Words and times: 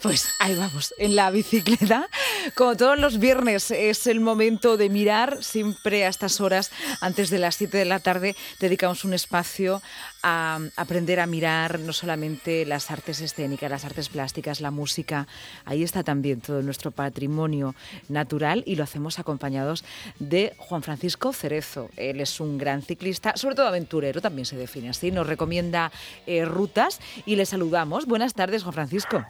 Pues 0.00 0.28
ahí 0.38 0.54
vamos, 0.54 0.94
en 0.98 1.16
la 1.16 1.28
bicicleta. 1.32 2.08
Como 2.54 2.76
todos 2.76 2.96
los 3.00 3.18
viernes 3.18 3.72
es 3.72 4.06
el 4.06 4.20
momento 4.20 4.76
de 4.76 4.90
mirar, 4.90 5.42
siempre 5.42 6.04
a 6.04 6.08
estas 6.08 6.40
horas, 6.40 6.70
antes 7.00 7.30
de 7.30 7.40
las 7.40 7.56
7 7.56 7.76
de 7.76 7.84
la 7.84 7.98
tarde, 7.98 8.36
dedicamos 8.60 9.04
un 9.04 9.12
espacio 9.12 9.82
a 10.22 10.60
aprender 10.76 11.18
a 11.18 11.26
mirar 11.26 11.80
no 11.80 11.92
solamente 11.92 12.64
las 12.64 12.92
artes 12.92 13.20
escénicas, 13.20 13.68
las 13.68 13.84
artes 13.84 14.08
plásticas, 14.08 14.60
la 14.60 14.70
música. 14.70 15.26
Ahí 15.64 15.82
está 15.82 16.04
también 16.04 16.40
todo 16.40 16.62
nuestro 16.62 16.92
patrimonio 16.92 17.74
natural 18.08 18.62
y 18.66 18.76
lo 18.76 18.84
hacemos 18.84 19.18
acompañados 19.18 19.84
de 20.20 20.54
Juan 20.58 20.84
Francisco 20.84 21.32
Cerezo. 21.32 21.90
Él 21.96 22.20
es 22.20 22.38
un 22.38 22.56
gran 22.56 22.82
ciclista, 22.82 23.36
sobre 23.36 23.56
todo 23.56 23.66
aventurero, 23.66 24.20
también 24.20 24.46
se 24.46 24.56
define 24.56 24.90
así. 24.90 25.10
Nos 25.10 25.26
recomienda 25.26 25.90
eh, 26.24 26.44
rutas 26.44 27.00
y 27.26 27.34
le 27.34 27.46
saludamos. 27.46 28.06
Buenas 28.06 28.34
tardes, 28.34 28.62
Juan 28.62 28.74
Francisco. 28.74 29.26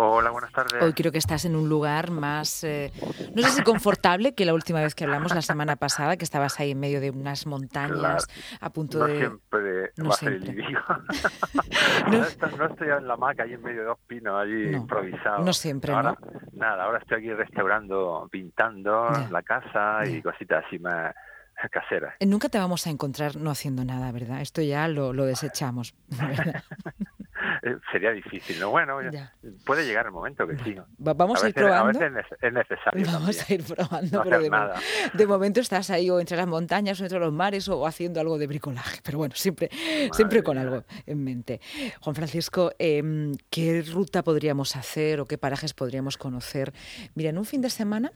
Hola, 0.00 0.30
buenas 0.30 0.52
tardes. 0.52 0.80
Hoy 0.80 0.92
creo 0.92 1.10
que 1.10 1.18
estás 1.18 1.44
en 1.44 1.56
un 1.56 1.68
lugar 1.68 2.12
más, 2.12 2.62
eh, 2.62 2.92
no 3.34 3.42
sé 3.42 3.50
si 3.50 3.62
confortable 3.64 4.32
que 4.32 4.44
la 4.44 4.54
última 4.54 4.80
vez 4.80 4.94
que 4.94 5.02
hablamos 5.02 5.34
la 5.34 5.42
semana 5.42 5.74
pasada, 5.74 6.16
que 6.16 6.22
estabas 6.24 6.60
ahí 6.60 6.70
en 6.70 6.78
medio 6.78 7.00
de 7.00 7.10
unas 7.10 7.48
montañas 7.48 8.28
a 8.60 8.70
punto 8.70 8.98
no 9.00 9.06
de... 9.06 9.18
Siempre 9.18 9.92
no 9.96 10.12
siempre. 10.12 10.54
No- 12.06 12.24
estoy, 12.24 12.50
no 12.56 12.66
estoy 12.66 12.88
en 12.90 13.08
la 13.08 13.14
hamaca 13.14 13.42
ahí 13.42 13.54
en 13.54 13.62
medio 13.62 13.80
de 13.80 13.86
dos 13.86 13.98
pinos, 14.06 14.40
allí 14.40 14.66
No, 14.70 14.76
improvisado. 14.78 15.44
no 15.44 15.52
siempre, 15.52 15.92
ahora, 15.92 16.16
¿no? 16.20 16.40
Nada, 16.52 16.84
ahora 16.84 16.98
estoy 16.98 17.18
aquí 17.18 17.32
restaurando, 17.32 18.28
pintando 18.30 19.10
la 19.30 19.42
casa 19.42 20.06
y 20.06 20.22
cositas 20.22 20.64
así 20.64 20.78
más 20.78 21.12
caseras. 21.72 22.14
Nunca 22.20 22.48
te 22.48 22.58
vamos 22.58 22.86
a 22.86 22.90
encontrar 22.90 23.34
no 23.34 23.50
haciendo 23.50 23.84
nada, 23.84 24.12
¿verdad? 24.12 24.42
Esto 24.42 24.62
ya 24.62 24.86
lo, 24.86 25.12
lo 25.12 25.24
desechamos. 25.24 25.92
¿verdad? 26.08 26.62
Sería 27.92 28.10
difícil, 28.12 28.58
¿no? 28.60 28.70
Bueno, 28.70 29.00
Ya. 29.10 29.32
puede 29.64 29.84
llegar 29.86 30.06
el 30.06 30.12
momento 30.12 30.46
que 30.46 30.56
sí. 30.58 30.74
Va- 30.74 31.14
Vamos 31.14 31.42
a, 31.42 31.48
ir 31.48 31.54
veces, 31.54 31.68
probando. 31.70 31.98
A 32.00 32.02
veces 32.08 32.24
es 32.26 32.32
nece- 32.32 32.46
es 32.46 32.52
necesario. 32.52 33.06
Vamos 33.06 33.36
también. 33.36 33.44
a 33.48 33.54
ir 33.64 33.74
probando, 33.76 34.18
No 34.18 34.24
pero 34.24 34.40
de, 34.40 34.50
nada. 34.50 34.80
de 35.14 35.26
momento 35.26 35.60
estás 35.60 35.90
ahí 35.90 36.10
o 36.10 36.20
entre 36.20 36.36
las 36.36 36.46
montañas 36.46 37.00
o 37.00 37.04
entre 37.04 37.18
los 37.18 37.32
mares 37.32 37.68
o 37.68 37.86
haciendo 37.86 38.20
algo 38.20 38.38
de 38.38 38.46
bricolaje. 38.46 39.00
Pero 39.02 39.18
bueno, 39.18 39.34
siempre, 39.36 39.70
siempre 40.12 40.42
con 40.42 40.58
algo 40.58 40.84
en 41.06 41.24
mente. 41.24 41.60
Juan 42.00 42.14
Francisco, 42.14 42.72
em, 42.78 43.34
¿qué 43.50 43.82
ruta 43.82 44.22
podríamos 44.22 44.76
hacer 44.76 45.20
o 45.20 45.26
qué 45.26 45.38
parajes 45.38 45.74
podríamos 45.74 46.16
conocer? 46.16 46.72
Mira, 47.14 47.30
en 47.30 47.38
un 47.38 47.44
fin 47.44 47.60
de 47.60 47.70
semana 47.70 48.12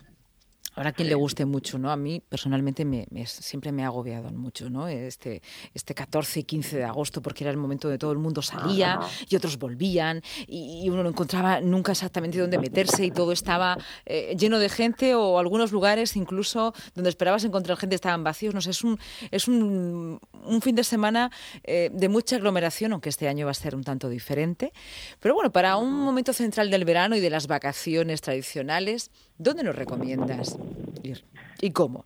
Ahora 0.74 0.92
quien 0.92 1.08
le 1.08 1.14
guste 1.14 1.44
mucho, 1.44 1.78
¿no? 1.78 1.90
A 1.90 1.96
mí 1.96 2.22
personalmente 2.28 2.84
me, 2.84 3.06
me- 3.10 3.26
siempre 3.26 3.72
me 3.72 3.82
ha 3.84 3.86
agobiado 3.86 4.30
mucho, 4.30 4.70
¿no? 4.70 4.88
Este, 4.88 5.42
este 5.74 5.94
14 5.94 6.40
y 6.40 6.44
15 6.44 6.76
de 6.78 6.84
agosto, 6.84 7.20
porque 7.22 7.44
era 7.44 7.50
el 7.50 7.56
momento 7.58 7.88
de 7.88 7.98
todo 7.98 8.12
el 8.12 8.18
mundo 8.18 8.40
salía 8.42 8.94
Ajá. 8.94 9.08
y 9.28 9.36
otros 9.36 9.58
volvían 9.58 10.22
y, 10.46 10.82
y 10.84 10.88
uno 10.88 11.02
no 11.02 11.10
encontraba 11.10 11.60
nunca 11.60 11.92
exactamente 11.92 12.38
dónde 12.38 12.58
meterse 12.58 13.04
y 13.04 13.10
todo 13.10 13.32
estaba 13.32 13.76
eh, 14.06 14.34
lleno 14.38 14.58
de 14.58 14.68
gente 14.68 15.14
o 15.14 15.38
algunos 15.38 15.72
lugares 15.72 16.16
incluso 16.16 16.72
donde 16.94 17.10
esperabas 17.10 17.44
encontrar 17.44 17.76
gente 17.76 17.94
estaban 17.96 18.24
vacíos. 18.24 18.54
No 18.54 18.60
sé, 18.60 18.70
es 18.70 18.82
un, 18.82 18.98
es 19.30 19.48
un, 19.48 20.18
un 20.44 20.62
fin 20.62 20.74
de 20.74 20.84
semana 20.84 21.30
eh, 21.64 21.90
de 21.92 22.08
mucha 22.08 22.36
aglomeración, 22.36 22.92
aunque 22.92 23.08
este 23.10 23.28
año 23.28 23.44
va 23.44 23.50
a 23.50 23.54
ser 23.54 23.74
un 23.74 23.84
tanto 23.84 24.08
diferente. 24.08 24.72
Pero 25.20 25.34
bueno, 25.34 25.52
para 25.52 25.76
un 25.76 25.92
momento 25.92 26.32
central 26.32 26.70
del 26.70 26.84
verano 26.84 27.14
y 27.16 27.20
de 27.20 27.30
las 27.30 27.46
vacaciones 27.46 28.20
tradicionales, 28.20 29.10
¿dónde 29.42 29.62
nos 29.64 29.76
recomiendas 29.76 30.58
ir? 31.02 31.24
¿Y 31.60 31.70
cómo? 31.72 32.04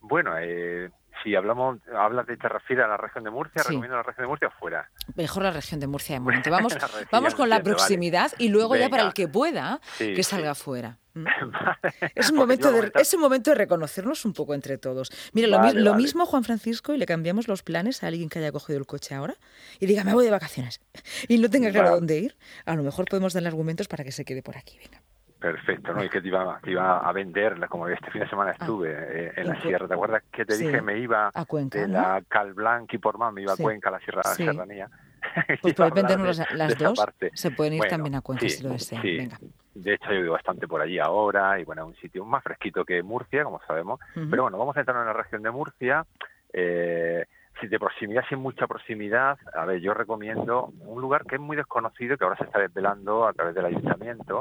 Bueno, 0.00 0.32
eh, 0.38 0.90
si 1.22 1.34
hablamos, 1.34 1.78
hablas 1.94 2.26
de 2.26 2.36
te 2.36 2.48
refieres 2.48 2.84
a 2.84 2.88
la 2.88 2.96
región 2.96 3.22
de 3.24 3.30
Murcia, 3.30 3.62
Sí. 3.62 3.68
recomiendo 3.68 3.96
la 3.96 4.02
región 4.02 4.24
de 4.24 4.28
Murcia 4.28 4.50
fuera. 4.50 4.90
Mejor 5.14 5.42
la 5.42 5.50
región 5.50 5.78
de 5.80 5.86
Murcia 5.86 6.14
de 6.16 6.20
momento. 6.20 6.50
Vamos, 6.50 6.72
región, 6.74 6.90
vamos 7.12 7.34
con 7.34 7.48
la 7.48 7.56
vale. 7.56 7.64
proximidad 7.64 8.32
y 8.38 8.48
luego 8.48 8.76
ya 8.76 8.88
para 8.88 9.02
el 9.04 9.12
que 9.12 9.28
pueda, 9.28 9.80
Sí, 9.98 10.14
que 10.14 10.22
sí. 10.22 10.30
salga 10.30 10.54
fuera. 10.54 10.96
¿Mm? 11.14 11.24
Vale. 11.24 12.12
Es 12.14 12.30
un, 12.30 12.36
momento 12.36 12.72
de, 12.72 12.90
es 12.94 13.12
un 13.14 13.20
momento 13.20 13.50
de 13.50 13.56
reconocernos 13.56 14.24
un 14.24 14.32
poco 14.32 14.54
entre 14.54 14.78
todos. 14.78 15.10
Mira, 15.32 15.48
lo, 15.48 15.58
Vale, 15.58 15.80
lo 15.80 15.94
mismo, 15.94 16.24
Juan 16.24 16.44
Francisco, 16.44 16.94
y 16.94 16.98
le 16.98 17.04
cambiamos 17.06 17.48
los 17.48 17.62
planes 17.62 18.02
a 18.02 18.06
alguien 18.06 18.28
que 18.28 18.38
haya 18.38 18.52
cogido 18.52 18.78
el 18.78 18.86
coche 18.86 19.14
ahora 19.14 19.34
y 19.80 19.86
diga, 19.86 20.04
me 20.04 20.14
voy 20.14 20.24
de 20.24 20.30
vacaciones 20.30 20.80
y 21.28 21.36
no 21.38 21.50
tenga 21.50 21.70
claro 21.70 21.90
dónde 21.90 22.18
ir. 22.18 22.36
A 22.64 22.74
lo 22.74 22.82
mejor 22.82 23.04
podemos 23.06 23.34
darle 23.34 23.48
argumentos 23.48 23.88
para 23.88 24.04
que 24.04 24.12
se 24.12 24.24
quede 24.24 24.42
por 24.42 24.56
aquí. 24.56 24.78
Venga. 24.78 25.02
Perfecto, 25.40 25.94
¿no? 25.94 26.04
Y 26.04 26.10
que 26.10 26.20
te 26.20 26.28
iba, 26.28 26.60
te 26.62 26.70
iba 26.72 26.98
a 26.98 27.12
vender, 27.12 27.66
como 27.68 27.88
este 27.88 28.10
fin 28.10 28.20
de 28.20 28.28
semana 28.28 28.50
estuve 28.52 28.90
eh, 28.92 29.32
en 29.36 29.48
la 29.48 29.60
sierra. 29.62 29.88
¿Te 29.88 29.94
acuerdas 29.94 30.22
que 30.30 30.44
te 30.44 30.54
Sí, 30.54 30.66
dije 30.66 30.82
me 30.82 30.98
iba 30.98 31.30
a 31.32 31.44
Cuenca, 31.46 31.78
de 31.78 31.88
la 31.88 32.22
Calblanc 32.28 32.92
y 32.92 32.98
por 32.98 33.16
más, 33.16 33.32
me 33.32 33.40
iba 33.42 33.56
Sí. 33.56 33.62
a 33.62 33.64
Cuenca, 33.64 33.88
a 33.88 33.92
la 33.92 34.00
sierra, 34.00 34.22
Sí. 34.34 34.44
serranía? 34.44 34.90
Pues 35.62 35.74
puedes 35.74 35.94
vendernos 35.94 36.38
las, 36.38 36.48
de- 36.48 36.56
las 36.56 36.68
de 36.68 36.74
esa 36.74 36.88
dos. 36.88 37.14
Se 37.34 37.50
pueden 37.52 37.74
ir 37.74 37.78
Bueno, 37.78 37.90
también 37.90 38.14
a 38.16 38.20
Cuenca 38.20 38.48
si 38.48 38.62
lo 38.62 38.70
desean. 38.70 39.02
Venga. 39.02 39.38
De 39.74 39.94
hecho, 39.94 40.12
yo 40.12 40.20
vivo 40.22 40.32
bastante 40.34 40.66
por 40.68 40.80
allí 40.82 40.98
ahora 40.98 41.58
y 41.58 41.64
bueno, 41.64 41.82
es 41.82 41.88
un 41.88 41.96
sitio 41.96 42.24
más 42.26 42.42
fresquito 42.42 42.84
que 42.84 43.02
Murcia, 43.02 43.44
como 43.44 43.60
sabemos. 43.66 43.98
Pero 44.14 44.42
bueno, 44.42 44.58
vamos 44.58 44.76
a 44.76 44.80
entrar 44.80 44.98
en 44.98 45.06
la 45.06 45.12
región 45.14 45.42
de 45.42 45.50
Murcia. 45.50 46.04
Eh, 46.52 47.24
si 47.60 47.66
de 47.68 47.78
proximidad, 47.78 48.24
sin 48.28 48.38
mucha 48.40 48.66
proximidad, 48.66 49.38
a 49.54 49.64
ver, 49.66 49.80
yo 49.80 49.92
recomiendo 49.94 50.72
un 50.80 51.00
lugar 51.00 51.24
que 51.26 51.34
es 51.36 51.40
muy 51.40 51.56
desconocido, 51.56 52.16
que 52.16 52.24
ahora 52.24 52.36
se 52.36 52.44
está 52.44 52.58
desvelando 52.58 53.26
a 53.26 53.32
través 53.34 53.54
del 53.54 53.66
ayuntamiento, 53.66 54.40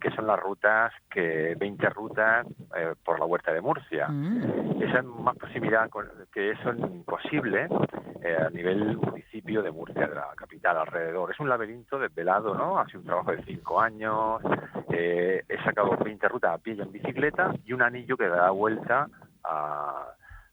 que 0.00 0.10
son 0.12 0.26
las 0.26 0.40
rutas, 0.40 0.92
que 1.10 1.54
20 1.58 1.90
rutas 1.90 2.46
eh, 2.76 2.94
por 3.04 3.18
la 3.18 3.26
huerta 3.26 3.52
de 3.52 3.60
Murcia. 3.60 4.08
Mm. 4.08 4.82
Esa 4.82 4.98
es 5.00 5.04
más 5.04 5.36
proximidad 5.36 5.88
con- 5.90 6.08
que 6.32 6.50
eso 6.52 6.70
es 6.70 6.78
imposible 6.78 7.68
eh, 8.22 8.36
a 8.46 8.50
nivel 8.50 8.96
municipio 8.96 9.62
de 9.62 9.70
Murcia, 9.70 10.06
de 10.08 10.14
la 10.14 10.28
capital 10.36 10.78
alrededor. 10.78 11.30
Es 11.30 11.38
un 11.40 11.48
laberinto 11.48 11.98
desvelado, 11.98 12.54
¿no? 12.54 12.78
Ha 12.78 12.86
sido 12.86 13.00
un 13.00 13.06
trabajo 13.06 13.32
de 13.32 13.42
cinco 13.44 13.80
años. 13.80 14.40
eh, 14.92 15.44
he 15.48 15.62
sacado 15.64 15.96
20 15.96 16.28
rutas 16.28 16.52
a 16.54 16.58
pie 16.58 16.74
y 16.74 16.80
en 16.80 16.90
bicicleta 16.92 17.52
y 17.64 17.72
un 17.72 17.82
anillo 17.82 18.16
que 18.16 18.26
da 18.28 18.50
vuelta 18.50 19.08
a, 19.44 20.06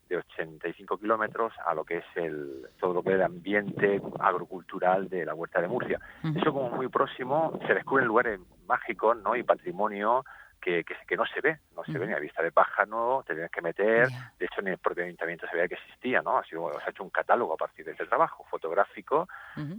de 0.10 0.18
85 0.18 0.98
kilómetros 0.98 1.54
a 1.66 1.74
lo 1.74 1.84
que 1.84 1.98
es 1.98 2.06
el 2.16 2.68
todo 2.80 2.94
lo 2.94 3.04
que 3.04 3.10
es 3.10 3.16
el 3.16 3.24
ambiente 3.24 4.02
agrocultural 4.20 5.10
de 5.10 5.26
la 5.26 5.34
huerta 5.34 5.62
de 5.62 5.68
Murcia. 5.68 6.00
Eso 6.36 6.54
como 6.54 6.70
muy 6.70 6.88
próximo 6.88 7.60
se 7.68 7.74
descubren 7.74 8.08
lugares 8.08 8.40
mágicos, 8.68 9.18
¿no? 9.24 9.36
Y 9.36 9.44
patrimonio 9.44 10.24
que, 10.62 10.84
que, 10.84 10.96
que 11.08 11.16
no 11.16 11.26
se 11.26 11.40
ve, 11.42 11.60
no 11.76 11.84
se 11.86 11.98
ve 11.98 12.08
ni 12.08 12.14
a 12.14 12.20
vista 12.20 12.42
de 12.44 12.52
pájaro, 12.52 13.24
te 13.26 13.34
tienes 13.34 13.52
que 13.52 13.62
meter. 13.62 14.08
De 14.40 14.46
hecho, 14.46 14.62
ni 14.62 14.72
el 14.72 14.78
propio 14.78 15.04
ayuntamiento 15.06 15.48
se 15.48 15.56
veía 15.56 15.68
que 15.68 15.76
existía, 15.76 16.22
¿no? 16.22 16.38
Ha 16.38 16.44
sido, 16.46 16.72
se 16.80 16.86
ha 16.86 16.90
hecho 16.90 17.04
un 17.04 17.10
catálogo 17.10 17.54
a 17.54 17.58
partir 17.58 17.86
de 17.86 17.92
ese 17.94 18.06
trabajo, 18.06 18.46
fotográfico 18.50 19.28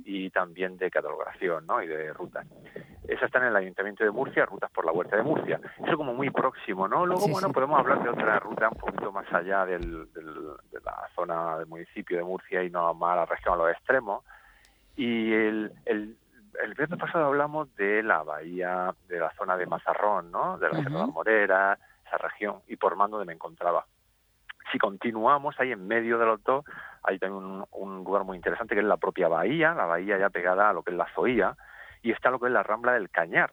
y 0.05 0.31
también 0.31 0.77
de 0.79 0.91
catalogación, 0.91 1.67
¿no? 1.67 1.83
Y 1.83 1.87
de 1.87 2.13
rutas. 2.13 2.47
Esas 3.07 3.25
están 3.25 3.43
en 3.43 3.49
el 3.49 3.57
ayuntamiento 3.57 4.05
de 4.05 4.11
Murcia, 4.11 4.45
rutas 4.47 4.71
por 4.71 4.85
la 4.85 4.93
huerta 4.93 5.17
de 5.17 5.23
Murcia. 5.23 5.61
Eso 5.87 5.97
como 5.97 6.15
muy 6.15 6.31
próximo, 6.31 6.87
¿no? 6.89 7.05
Luego, 7.07 7.23
Sí, 7.23 7.33
bueno, 7.33 7.49
sí. 7.49 7.55
podemos 7.55 7.79
hablar 7.79 8.03
de 8.03 8.09
otra 8.11 8.39
ruta 8.39 8.69
un 8.69 8.79
poquito 8.79 9.13
más 9.13 9.31
allá 9.33 9.65
del, 9.67 10.13
del- 10.13 10.57
de 10.71 10.81
la 10.85 11.09
zona 11.15 11.57
del 11.59 11.67
municipio 11.67 12.17
de 12.19 12.25
Murcia 12.25 12.63
y 12.63 12.71
no 12.71 12.93
más 12.95 13.13
a 13.13 13.17
la 13.17 13.27
región, 13.27 13.55
a 13.55 13.57
los 13.57 13.71
extremos. 13.73 14.25
Y 14.97 15.33
el, 15.33 15.73
el, 15.87 16.17
el 16.63 16.75
viernes 16.75 16.99
pasado 16.99 17.27
hablamos 17.27 17.75
de 17.77 18.03
la 18.03 18.23
bahía, 18.23 18.95
de 19.09 19.21
la 19.21 19.31
zona 19.33 19.57
de 19.57 19.67
Mazarrón, 19.67 20.31
¿no? 20.31 20.59
De 20.59 20.69
la 20.69 20.79
Sierra 20.81 21.01
de 21.01 21.07
Moreras, 21.07 21.79
esa 22.07 22.19
región, 22.19 22.61
y 22.67 22.77
por 22.77 22.97
mando 22.97 23.17
donde 23.17 23.31
me 23.31 23.35
encontraba. 23.35 23.87
Si 24.73 24.79
continuamos 24.79 25.59
ahí 25.59 25.73
en 25.73 25.87
medio 25.87 26.19
de 26.19 26.27
los 26.27 26.43
dos, 26.43 26.65
hay 27.03 27.19
también 27.19 27.43
un, 27.43 27.67
un 27.71 28.05
lugar 28.05 28.25
muy 28.25 28.37
interesante 28.37 28.75
que 28.75 28.81
es 28.81 28.87
la 28.87 28.97
propia 28.97 29.29
bahía, 29.29 29.73
la 29.75 29.87
bahía 29.87 30.19
ya 30.19 30.31
pegada 30.31 30.69
a 30.69 30.73
lo 30.73 30.83
que 30.83 30.91
es 30.91 30.97
la 30.97 31.09
Zoía, 31.15 31.57
y 32.03 32.13
está 32.13 32.31
lo 32.31 32.39
que 32.39 32.47
es 32.47 32.53
la 32.53 32.63
Rambla 32.63 32.93
del 32.93 33.11
Cañar. 33.11 33.51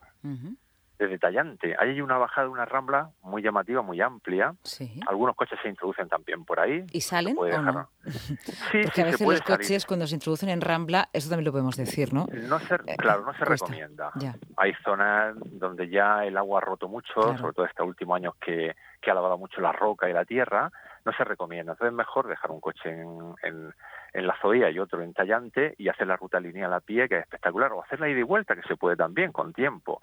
Desde 0.98 1.18
Tallante. 1.18 1.74
Ahí 1.78 1.90
hay 1.90 2.00
una 2.00 2.18
bajada 2.18 2.46
de 2.46 2.52
una 2.52 2.64
rambla 2.64 3.10
muy 3.22 3.42
llamativa, 3.42 3.82
muy 3.82 4.00
amplia. 4.00 4.54
Sí. 4.62 5.00
Algunos 5.06 5.36
coches 5.36 5.58
se 5.62 5.68
introducen 5.68 6.08
también 6.08 6.44
por 6.44 6.60
ahí. 6.60 6.84
¿Y 6.92 7.00
salen 7.00 7.36
o 7.38 7.46
no? 7.62 7.90
Sí, 8.06 8.80
Porque 8.82 8.90
sí, 8.94 9.00
a 9.00 9.04
veces 9.04 9.20
los 9.26 9.38
salir. 9.38 9.42
coches 9.58 9.84
cuando 9.86 10.06
se 10.06 10.14
introducen 10.14 10.48
en 10.48 10.60
Rambla, 10.60 11.08
eso 11.12 11.28
también 11.28 11.44
lo 11.46 11.52
podemos 11.52 11.76
decir, 11.76 12.12
¿no? 12.14 12.26
No 12.32 12.58
se, 12.60 12.74
Eh, 12.86 12.96
claro, 12.96 13.22
no 13.24 13.32
se 13.34 13.44
cuesta. 13.44 13.66
recomienda. 13.66 14.10
Ya. 14.16 14.36
Hay 14.56 14.72
zonas 14.84 15.34
donde 15.52 15.88
ya 15.88 16.24
el 16.24 16.36
agua 16.36 16.58
ha 16.58 16.64
roto 16.64 16.88
mucho, 16.88 17.12
Claro. 17.14 17.38
sobre 17.38 17.52
todo 17.54 17.66
estos 17.66 17.86
últimos 17.86 18.16
años 18.16 18.34
que, 18.40 18.74
que 19.00 19.10
ha 19.10 19.14
lavado 19.14 19.38
mucho 19.38 19.60
la 19.60 19.72
roca 19.72 20.08
y 20.08 20.12
la 20.12 20.24
tierra, 20.24 20.70
no 21.06 21.12
se 21.12 21.24
recomienda. 21.24 21.72
Entonces 21.72 21.92
es 21.92 21.96
mejor 21.96 22.26
dejar 22.26 22.50
un 22.50 22.60
coche 22.60 22.90
en, 22.90 23.34
en, 23.42 23.72
en 24.12 24.26
la 24.26 24.36
Zoía 24.42 24.68
y 24.70 24.78
otro 24.78 25.00
en 25.02 25.14
Tallante 25.14 25.74
y 25.78 25.88
hacer 25.88 26.06
la 26.08 26.16
ruta 26.16 26.38
lineal 26.40 26.74
a 26.74 26.80
pie, 26.80 27.08
que 27.08 27.16
es 27.18 27.22
espectacular, 27.22 27.72
o 27.72 27.82
hacer 27.82 28.00
la 28.00 28.08
ida 28.08 28.18
y 28.18 28.24
vuelta, 28.24 28.54
que 28.56 28.62
se 28.68 28.76
puede 28.76 28.96
también 28.96 29.32
con 29.32 29.52
tiempo. 29.52 30.00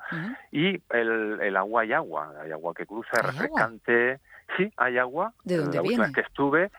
Y 0.52 0.82
el, 0.90 1.40
el 1.42 1.58
agua 1.58 1.82
hay 1.84 1.94
agua, 1.94 2.34
hay 2.42 2.52
agua 2.52 2.74
que 2.74 2.86
cruza, 2.86 3.10
es 3.12 3.14
¿Hay 3.14 3.20
agua? 3.20 3.32
refrescante. 3.32 4.20
Sí, 4.58 4.72
hay 4.78 4.98
agua. 4.98 5.34
¿De 5.44 5.58
dónde 5.58 5.76
la 5.78 5.82
última 5.84 6.04
viene? 6.04 6.04
vez 6.08 6.16
que 6.16 6.22
estuve, 6.22 6.72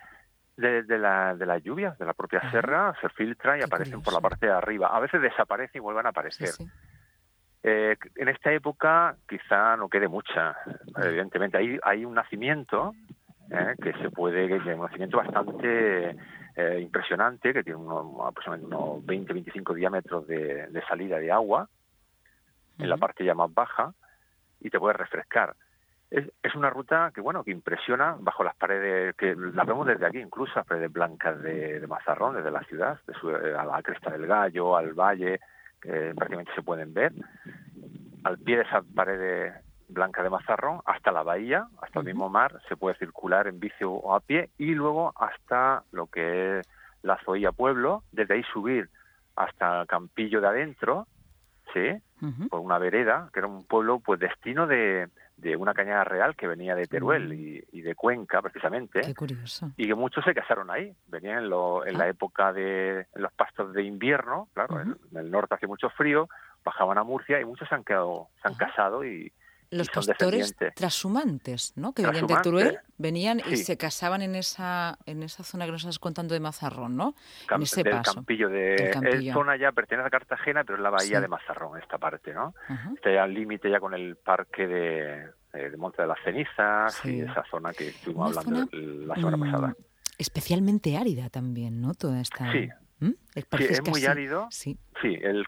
de, 0.56 0.82
de, 0.84 0.98
la, 0.98 1.34
de 1.34 1.44
las 1.46 1.62
lluvias, 1.62 1.98
de 1.98 2.06
la 2.06 2.14
propia 2.14 2.38
Ajá. 2.38 2.50
serra, 2.50 2.94
se 3.00 3.08
filtra 3.10 3.56
y 3.56 3.58
Qué 3.58 3.64
aparecen 3.64 4.00
por 4.02 4.14
la 4.14 4.20
parte 4.20 4.46
de 4.46 4.52
arriba. 4.52 4.88
A 4.88 5.00
veces 5.00 5.20
desaparecen 5.20 5.80
y 5.80 5.82
vuelven 5.82 6.06
a 6.06 6.10
Sí, 6.10 6.12
aparecer. 6.12 6.48
sí. 6.48 6.68
Eh, 7.66 7.96
en 8.16 8.28
esta 8.28 8.52
época 8.52 9.16
quizá 9.28 9.76
no 9.76 9.88
quede 9.88 10.06
mucha, 10.06 10.54
evidentemente. 10.96 11.56
Hay, 11.56 11.78
hay 11.82 12.04
un 12.04 12.14
nacimiento 12.14 12.92
eh, 13.50 13.74
que 13.82 13.92
se 13.94 14.10
puede, 14.10 14.48
que 14.48 14.56
es 14.56 14.64
un 14.64 14.80
nacimiento 14.80 15.18
bastante 15.18 16.16
eh, 16.56 16.80
impresionante, 16.80 17.52
que 17.52 17.62
tiene 17.62 17.78
unos, 17.78 18.26
aproximadamente 18.26 18.74
unos 18.74 19.04
20-25 19.04 19.74
diámetros 19.74 20.26
de, 20.26 20.66
de 20.68 20.82
salida 20.86 21.18
de 21.18 21.30
agua. 21.30 21.68
en 22.78 22.88
la 22.88 22.96
parte 22.96 23.24
ya 23.24 23.34
más 23.34 23.52
baja, 23.52 23.92
y 24.60 24.70
te 24.70 24.78
puedes 24.78 24.96
refrescar. 24.96 25.54
Es, 26.10 26.30
es, 26.42 26.54
una 26.54 26.70
ruta 26.70 27.10
que, 27.14 27.20
bueno, 27.20 27.44
que 27.44 27.50
impresiona 27.50 28.16
bajo 28.18 28.44
las 28.44 28.54
paredes, 28.56 29.14
que 29.16 29.34
la 29.34 29.64
vemos 29.64 29.86
desde 29.86 30.06
aquí, 30.06 30.18
incluso 30.18 30.52
las 30.56 30.66
paredes 30.66 30.92
blancas 30.92 31.42
de, 31.42 31.80
de 31.80 31.86
Mazarrón, 31.86 32.36
desde 32.36 32.50
la 32.50 32.62
ciudad, 32.64 32.98
de 33.06 33.54
a 33.56 33.64
la 33.64 33.82
cresta 33.82 34.10
del 34.10 34.26
Gallo, 34.26 34.76
al 34.76 34.94
valle, 34.94 35.40
que 35.80 36.12
prácticamente 36.14 36.52
se 36.54 36.62
pueden 36.62 36.94
ver. 36.94 37.12
Al 38.22 38.38
pie 38.38 38.56
de 38.56 38.62
esas 38.62 38.84
paredes 38.94 39.54
Blanca 39.94 40.22
de 40.22 40.30
Mazarrón 40.30 40.80
hasta 40.84 41.12
la 41.12 41.22
bahía, 41.22 41.68
hasta 41.80 42.00
el 42.00 42.06
mismo 42.06 42.28
mar, 42.28 42.60
se 42.68 42.76
puede 42.76 42.96
circular 42.96 43.46
en 43.46 43.60
bici 43.60 43.84
o 43.84 44.14
a 44.14 44.20
pie 44.20 44.50
y 44.58 44.74
luego 44.74 45.12
hasta 45.16 45.84
lo 45.92 46.06
que 46.06 46.58
es 46.58 46.68
la 47.02 47.18
Zoía 47.24 47.52
Pueblo, 47.52 48.02
desde 48.12 48.34
ahí 48.34 48.42
subir 48.52 48.90
hasta 49.36 49.84
Campillo 49.86 50.40
de 50.40 50.48
adentro, 50.48 51.06
¿sí? 51.72 52.00
Por 52.48 52.60
una 52.60 52.78
vereda, 52.78 53.28
que 53.32 53.40
era 53.40 53.48
un 53.48 53.64
pueblo 53.64 54.00
pues 54.00 54.18
destino 54.18 54.66
de, 54.66 55.10
de 55.36 55.56
una 55.56 55.74
cañada 55.74 56.04
real 56.04 56.34
que 56.36 56.46
venía 56.46 56.74
de 56.74 56.86
Teruel 56.86 57.28
mm. 57.28 57.64
y, 57.72 57.80
de 57.82 57.94
Cuenca 57.94 58.40
precisamente. 58.40 59.02
Qué 59.02 59.14
curioso. 59.14 59.70
Y 59.76 59.86
que 59.86 59.94
muchos 59.94 60.24
se 60.24 60.34
casaron 60.34 60.70
ahí, 60.70 60.94
venían 61.08 61.44
en, 61.44 61.50
lo, 61.50 61.84
en 61.84 61.98
la 61.98 62.04
ah. 62.04 62.08
época 62.08 62.52
de 62.52 63.06
los 63.14 63.32
pastos 63.32 63.74
de 63.74 63.82
invierno, 63.82 64.48
claro, 64.54 64.80
en, 64.80 64.96
el 65.14 65.30
norte 65.30 65.54
hace 65.54 65.66
mucho 65.66 65.90
frío, 65.90 66.28
bajaban 66.64 66.96
a 66.96 67.04
Murcia 67.04 67.40
y 67.40 67.44
muchos 67.44 67.68
se 67.68 67.74
han 67.74 67.84
quedado, 67.84 68.28
se 68.40 68.48
han 68.48 68.54
casado 68.54 69.04
y, 69.04 69.30
los 69.70 69.88
pastores 69.90 70.54
trashumantes, 70.74 71.72
¿no? 71.76 71.92
Que 71.92 72.06
venían 72.06 72.26
de 72.26 72.36
Teruel, 72.42 72.78
venían 72.98 73.40
y 73.50 73.56
se 73.56 73.76
casaban 73.76 74.22
en 74.22 74.34
esa 74.34 74.98
en 75.06 75.22
esa 75.22 75.44
zona 75.44 75.66
que 75.66 75.72
nos 75.72 75.82
estás 75.82 75.98
contando 75.98 76.34
de 76.34 76.40
Mazarrón, 76.40 76.96
¿no? 76.96 77.14
en 77.50 77.62
ese 77.62 77.82
del 77.82 78.02
Campillo 78.02 78.48
de 78.48 78.74
Es 78.74 79.32
zona 79.32 79.56
ya 79.56 79.72
pertenece 79.72 80.06
a 80.06 80.10
Cartagena, 80.10 80.64
pero 80.64 80.76
es 80.76 80.82
la 80.82 80.90
bahía 80.90 81.20
de 81.20 81.28
Mazarrón 81.28 81.80
esta 81.80 81.98
parte, 81.98 82.32
¿no? 82.32 82.54
Está 82.94 83.12
ya 83.12 83.24
al 83.24 83.34
límite 83.34 83.70
ya 83.70 83.80
con 83.80 83.94
el 83.94 84.16
parque 84.16 84.66
de, 84.66 85.28
de 85.52 85.76
Monte 85.76 86.02
de 86.02 86.08
las 86.08 86.18
Cenizas 86.22 87.04
y 87.04 87.20
esa 87.20 87.44
zona 87.50 87.72
que 87.72 87.88
estuvimos 87.88 88.36
hablando 88.36 88.68
la 88.72 89.14
semana 89.14 89.38
pasada. 89.38 89.68
Mm, 89.68 89.74
especialmente 90.18 90.96
árida 90.96 91.30
también, 91.30 91.80
¿no? 91.80 91.94
Toda 91.94 92.20
esta 92.20 92.50
Sí. 92.52 92.68
¿Mm? 93.00 93.10
es 93.34 93.82
muy 93.88 94.06
árido. 94.06 94.46
Sí, 94.50 94.78
sí 95.02 95.18
el, 95.20 95.44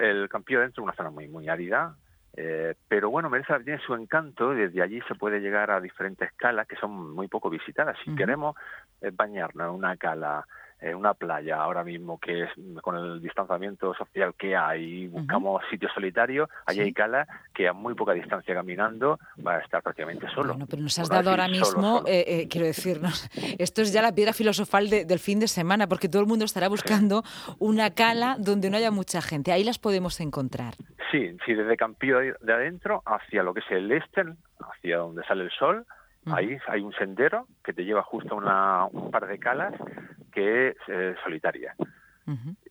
el 0.00 0.28
Campillo 0.28 0.60
dentro 0.60 0.82
es 0.82 0.84
una 0.84 0.96
zona 0.96 1.10
muy 1.10 1.28
muy 1.28 1.48
árida 1.48 1.96
eh, 2.40 2.76
pero 2.86 3.10
bueno, 3.10 3.28
Mereza 3.28 3.58
tiene 3.58 3.80
su 3.84 3.94
encanto 3.94 4.54
y 4.54 4.58
desde 4.58 4.80
allí 4.80 5.00
se 5.08 5.16
puede 5.16 5.40
llegar 5.40 5.72
a 5.72 5.80
diferentes 5.80 6.30
calas 6.34 6.68
que 6.68 6.76
son 6.76 7.12
muy 7.12 7.26
poco 7.26 7.50
visitadas. 7.50 7.96
Si 8.04 8.14
queremos 8.14 8.54
eh, 9.00 9.10
bañarnos 9.12 9.70
en 9.70 9.74
una 9.74 9.96
cala 9.96 10.46
eh, 10.80 10.94
una 10.94 11.14
playa 11.14 11.56
ahora 11.56 11.82
mismo 11.82 12.20
que 12.20 12.44
es 12.44 12.50
con 12.82 12.94
el 12.94 13.20
distanciamiento 13.20 13.92
social 13.94 14.34
que 14.38 14.54
hay, 14.54 15.08
buscamos 15.08 15.60
sitios 15.68 15.90
solitarios, 15.92 16.48
allí 16.66 16.82
hay 16.82 16.92
cala 16.92 17.26
que 17.52 17.66
a 17.66 17.72
muy 17.72 17.94
poca 17.94 18.12
distancia 18.12 18.54
caminando 18.54 19.18
va 19.44 19.56
a 19.56 19.58
estar 19.58 19.82
prácticamente 19.82 20.28
solo. 20.32 20.52
Bueno, 20.52 20.68
pero 20.70 20.80
nos 20.80 20.96
has 21.00 21.08
dado 21.08 21.30
ahora 21.30 21.48
mismo, 21.48 22.04
eh, 22.06 22.46
quiero 22.48 22.68
decirnos, 22.68 23.28
esto 23.58 23.82
es 23.82 23.92
ya 23.92 24.02
la 24.02 24.14
piedra 24.14 24.32
filosofal 24.32 24.88
del 24.88 25.18
fin 25.18 25.40
de 25.40 25.48
semana, 25.48 25.88
porque 25.88 26.08
todo 26.08 26.22
el 26.22 26.28
mundo 26.28 26.44
estará 26.44 26.68
buscando 26.68 27.24
una 27.58 27.90
cala 27.90 28.36
donde 28.38 28.70
no 28.70 28.76
haya 28.76 28.92
mucha 28.92 29.20
gente. 29.20 29.50
Ahí 29.50 29.64
las 29.64 29.80
podemos 29.80 30.20
encontrar. 30.20 30.74
Sí, 31.10 31.36
sí, 31.44 31.54
desde 31.54 31.76
Campillo 31.76 32.18
de 32.18 32.52
adentro 32.52 33.02
hacia 33.06 33.42
lo 33.42 33.54
que 33.54 33.60
es 33.60 33.70
el 33.70 33.90
este, 33.92 34.24
hacia 34.60 34.98
donde 34.98 35.24
sale 35.24 35.44
el 35.44 35.50
sol, 35.50 35.86
Ahí 36.32 36.58
hay 36.66 36.80
un 36.82 36.92
sendero 36.92 37.46
que 37.64 37.72
te 37.72 37.84
lleva 37.84 38.02
justo 38.02 38.34
a 38.34 38.36
una, 38.36 38.84
un 38.86 39.10
par 39.10 39.26
de 39.26 39.38
calas 39.38 39.74
que 40.32 40.68
es 40.68 40.76
eh, 40.88 41.14
solitaria. 41.24 41.74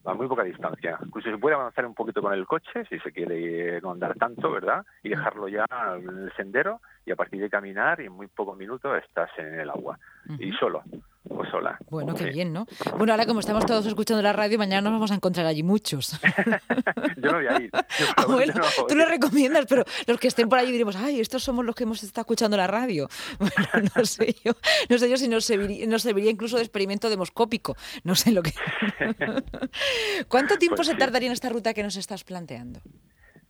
A 0.05 0.13
muy 0.13 0.27
poca 0.27 0.43
distancia. 0.43 0.99
Incluso 1.03 1.31
se 1.31 1.37
puede 1.39 1.55
avanzar 1.55 1.85
un 1.87 1.95
poquito 1.95 2.21
con 2.21 2.31
el 2.31 2.45
coche, 2.45 2.85
si 2.87 2.99
se 2.99 3.11
quiere 3.11 3.81
no 3.81 3.91
andar 3.91 4.15
tanto, 4.15 4.51
¿verdad? 4.51 4.85
Y 5.01 5.09
dejarlo 5.09 5.47
ya 5.47 5.65
en 5.95 6.07
el 6.07 6.31
sendero 6.33 6.79
y 7.07 7.11
a 7.11 7.15
partir 7.15 7.41
de 7.41 7.49
caminar 7.49 8.01
y 8.01 8.05
en 8.05 8.11
muy 8.11 8.27
pocos 8.27 8.57
minutos 8.57 8.91
estás 9.01 9.29
en 9.37 9.61
el 9.61 9.69
agua. 9.69 9.97
Y 10.39 10.51
solo 10.51 10.83
pues 11.27 11.49
sola. 11.49 11.77
Bueno, 11.89 12.13
qué 12.15 12.25
bien, 12.25 12.53
¿no? 12.53 12.65
Bueno, 12.97 13.13
ahora 13.13 13.25
como 13.25 13.39
estamos 13.39 13.65
todos 13.65 13.85
escuchando 13.85 14.21
la 14.21 14.33
radio, 14.33 14.57
mañana 14.57 14.81
nos 14.81 14.93
vamos 14.93 15.11
a 15.11 15.15
encontrar 15.15 15.45
allí 15.45 15.63
muchos. 15.63 16.19
yo 17.17 17.31
no 17.31 17.37
voy 17.37 17.47
a 17.47 17.61
ir. 17.61 17.69
Ah, 17.73 18.25
bueno, 18.27 18.53
tú 18.87 18.95
lo 18.95 19.05
recomiendas, 19.05 19.65
pero 19.67 19.83
los 20.05 20.19
que 20.19 20.27
estén 20.27 20.49
por 20.49 20.59
allí 20.59 20.71
diremos, 20.71 20.95
ay, 20.95 21.19
estos 21.19 21.43
somos 21.43 21.65
los 21.65 21.75
que 21.75 21.83
hemos 21.83 22.03
estado 22.03 22.23
escuchando 22.23 22.57
la 22.57 22.67
radio. 22.67 23.07
Bueno, 23.37 23.89
no 23.95 24.05
sé 24.05 24.35
yo, 24.43 24.53
no 24.89 24.97
sé 24.97 25.09
yo 25.09 25.17
si 25.17 25.27
nos 25.27 25.45
serviría, 25.45 26.31
incluso 26.31 26.57
de 26.57 26.63
experimento 26.63 27.09
demoscópico. 27.09 27.75
No 28.03 28.15
sé 28.15 28.31
lo 28.31 28.41
que... 28.43 28.51
¿Cuánto 30.27 30.57
tiempo 30.57 30.77
pues 30.77 30.87
se 30.87 30.95
tardaría 30.95 31.27
en 31.27 31.33
esta 31.33 31.49
ruta 31.49 31.73
que 31.73 31.83
nos 31.83 31.95
estás 31.95 32.23
planteando? 32.23 32.81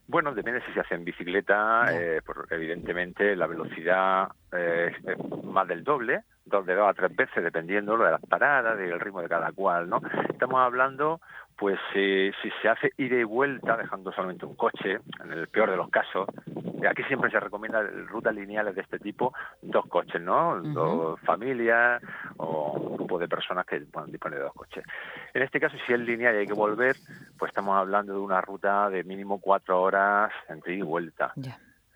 Bueno, 0.10 0.34
depende 0.34 0.62
si 0.62 0.72
se 0.72 0.80
hace 0.80 0.96
en 0.96 1.04
bicicleta, 1.04 1.86
eh, 1.92 2.22
evidentemente 2.50 3.36
la 3.36 3.46
velocidad 3.46 4.30
eh, 4.54 4.90
es 5.06 5.44
más 5.44 5.68
del 5.68 5.84
doble, 5.84 6.24
dos 6.46 6.66
de 6.66 6.76
dos 6.76 6.90
a 6.90 6.94
tres 6.94 7.14
veces, 7.14 7.44
dependiendo 7.44 7.98
de 7.98 8.12
las 8.12 8.22
paradas, 8.22 8.78
del 8.78 9.02
ritmo 9.02 9.22
de 9.22 9.28
cada 9.28 9.52
cual, 9.52 9.90
¿no? 9.90 10.02
Estamos 10.30 10.62
hablando, 10.62 11.20
pues, 11.58 11.80
si 11.92 12.32
se 12.62 12.70
hace 12.70 12.92
ida 12.98 13.18
y 13.18 13.24
vuelta, 13.24 13.76
dejando 13.76 14.12
solamente 14.12 14.46
un 14.46 14.56
coche, 14.56 15.00
en 15.24 15.32
el 15.32 15.48
peor 15.48 15.72
de 15.72 15.78
los 15.78 15.90
casos, 15.90 16.28
aquí 16.88 17.04
siempre 17.04 17.32
se 17.32 17.40
recomienda 17.40 17.82
rutas 17.82 18.36
lineales 18.36 18.76
de 18.76 18.82
este 18.82 19.00
tipo, 19.00 19.34
dos 19.62 19.86
coches, 19.88 20.22
¿no? 20.22 20.62
Dos 20.62 21.20
familias 21.22 22.02
o 22.38 22.74
un 22.74 22.98
grupo 22.98 23.18
de 23.18 23.28
personas 23.28 23.66
que 23.66 23.80
puedan 23.82 24.12
disponer 24.12 24.40
de 24.40 24.46
dos 24.46 24.54
coches. 24.54 24.84
En 25.34 25.42
este 25.42 25.60
caso, 25.60 25.76
si 25.86 25.94
es 25.94 26.00
lineal 26.00 26.36
y 26.36 26.40
hay 26.40 26.48
que 26.48 26.54
volver, 26.54 26.96
pues 27.38 27.50
estamos 27.50 27.76
hablando 27.76 28.14
de 28.14 28.20
una 28.20 28.40
ruta 28.42 28.90
de 28.90 29.04
mínimo 29.04 29.40
cuatro 29.40 29.82
horas 29.82 30.32
entre 30.50 30.76
ida 30.76 30.84
y 30.84 30.88
vuelta. 30.88 31.34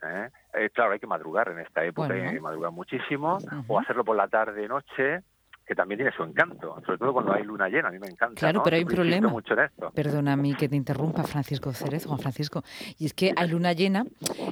¿eh? 0.02 0.30
Eh, 0.54 0.70
claro, 0.70 0.92
hay 0.92 0.98
que 0.98 1.06
madrugar 1.06 1.48
en 1.48 1.60
esta 1.60 1.84
época, 1.84 2.12
hay 2.12 2.34
que 2.34 2.40
madrugar 2.40 2.72
muchísimo, 2.72 3.38
o 3.68 3.78
hacerlo 3.78 4.04
por 4.04 4.16
la 4.16 4.28
tarde, 4.28 4.66
noche, 4.66 5.22
que 5.66 5.74
también 5.74 5.98
tiene 5.98 6.12
su 6.14 6.22
encanto, 6.22 6.80
sobre 6.84 6.98
todo 6.98 7.12
cuando 7.12 7.32
hay 7.32 7.44
luna 7.44 7.68
llena, 7.68 7.88
a 7.88 7.90
mí 7.90 7.98
me 7.98 8.08
encanta. 8.08 8.38
Claro, 8.38 8.62
pero 8.62 8.76
hay 8.76 8.82
un 8.82 8.88
problema. 8.88 9.28
Mucho 9.28 9.54
Perdóname 9.94 10.54
que 10.54 10.68
te 10.68 10.76
interrumpa, 10.76 11.22
Francisco 11.24 11.72
Cerezo, 11.72 12.08
Juan 12.08 12.20
Francisco, 12.20 12.62
y 12.98 13.06
es 13.06 13.14
que 13.14 13.32
hay 13.36 13.48
luna 13.48 13.72
llena 13.72 14.04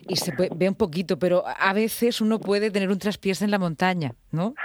y 0.09 0.17
se 0.17 0.33
ve 0.33 0.69
un 0.69 0.75
poquito, 0.75 1.19
pero 1.19 1.45
a 1.47 1.73
veces 1.73 2.21
uno 2.21 2.39
puede 2.39 2.71
tener 2.71 2.91
un 2.91 2.99
traspiés 2.99 3.43
en 3.43 3.51
la 3.51 3.59
montaña, 3.59 4.15
¿no? 4.31 4.55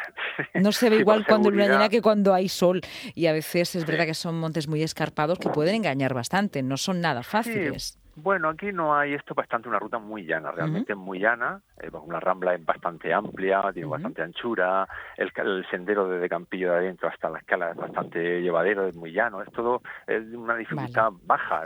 No 0.54 0.74
se 0.74 0.90
ve 0.90 0.98
igual 0.98 1.26
cuando 1.26 1.48
hay 1.48 1.56
luna 1.56 1.68
llena 1.68 1.90
que 1.90 2.02
cuando 2.02 2.34
hay 2.34 2.50
sol, 2.50 2.82
y 3.14 3.28
a 3.28 3.34
veces 3.34 3.76
es 3.76 3.86
verdad 3.86 4.06
que 4.06 4.14
son 4.14 4.38
montes 4.38 4.68
muy 4.68 4.84
escarpados 4.84 5.40
que 5.40 5.50
pueden 5.50 5.76
engañar 5.76 6.14
bastante, 6.14 6.62
no 6.62 6.76
son 6.76 7.00
nada 7.00 7.24
fáciles. 7.24 7.98
Bueno, 8.18 8.48
aquí 8.48 8.72
no 8.72 8.96
hay 8.96 9.14
esto 9.14 9.34
bastante 9.34 9.68
una 9.68 9.78
ruta 9.78 10.00
muy 10.00 10.26
llana, 10.26 10.50
realmente 10.50 10.94
es 10.94 10.98
muy 10.98 11.20
llana, 11.20 11.62
eh, 11.82 11.90
una 11.92 12.22
rambla 12.22 12.56
es 12.56 12.66
bastante 12.66 13.14
amplia, 13.14 13.62
tiene 13.74 13.90
bastante 13.90 14.22
anchura, 14.22 14.88
el, 15.18 15.66
sendero 15.70 16.08
desde 16.08 16.30
Campillo 16.30 16.72
de 16.72 16.78
adentro 16.78 17.10
hasta 17.10 17.30
la 17.30 17.40
escala 17.40 17.72
es 17.72 17.76
bastante 17.76 18.42
llevadero, 18.42 18.88
es 18.88 18.96
muy 18.96 19.12
llano, 19.12 19.42
es 19.42 19.52
todo, 19.52 19.82
es 20.08 20.24
una 20.34 20.56
dificultad 20.56 21.12
baja 21.24 21.64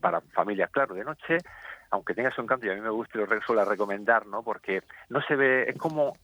para 0.00 0.20
familias, 0.20 0.70
claro, 0.70 0.94
de 0.96 1.04
noche, 1.04 1.38
aunque 1.90 2.14
tenga 2.14 2.32
su 2.32 2.40
encanto 2.40 2.66
y 2.66 2.70
a 2.70 2.74
mí 2.74 2.80
me 2.80 2.90
gusta 2.90 3.18
y 3.18 3.24
lo 3.24 3.40
suelo 3.42 3.64
recomendar, 3.64 4.26
¿no? 4.26 4.42
Porque 4.42 4.82
no 5.08 5.22
se 5.22 5.36
ve, 5.36 5.68
es 5.68 5.78
como, 5.78 6.16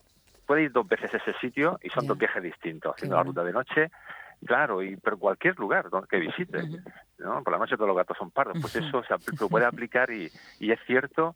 puede 0.45 0.62
ir 0.62 0.73
dos 0.73 0.88
veces 0.88 1.14
a 1.14 1.19
ese 1.19 1.35
sitio 1.35 1.79
y 1.85 1.88
son 1.91 2.05
dos 2.05 2.19
viajes 2.19 2.43
distintos, 2.43 2.97
haciendo 2.97 3.17
la 3.17 3.23
ruta 3.23 3.45
de 3.45 3.52
noche 3.52 3.91
Claro, 4.45 4.83
y 4.83 4.97
pero 4.97 5.18
cualquier 5.18 5.59
lugar 5.59 5.87
que 6.09 6.18
visite, 6.18 6.62
¿no? 7.18 7.42
Por 7.42 7.52
la 7.52 7.59
noche 7.59 7.76
todos 7.76 7.88
los 7.88 7.97
gatos 7.97 8.16
son 8.16 8.30
pardos, 8.30 8.59
pues 8.61 8.76
eso 8.76 9.02
se 9.02 9.49
puede 9.49 9.66
aplicar 9.66 10.11
y, 10.11 10.30
y 10.61 10.71
es 10.71 10.78
cierto 10.87 11.35